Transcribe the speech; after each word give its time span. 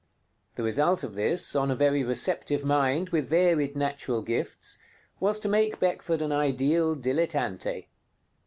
The 0.55 0.63
result 0.63 1.03
of 1.03 1.13
this, 1.13 1.55
on 1.55 1.69
a 1.69 1.75
very 1.75 2.03
receptive 2.03 2.63
mind 2.65 3.09
with 3.09 3.29
varied 3.29 3.75
natural 3.75 4.23
gifts, 4.23 4.79
was 5.19 5.37
to 5.41 5.47
make 5.47 5.77
Beckford 5.77 6.23
an 6.23 6.31
ideal 6.31 6.95
dilettante. 6.95 7.85